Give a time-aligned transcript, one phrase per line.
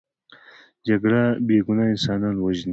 [0.87, 2.69] جګړه بې ګناه انسانان وژني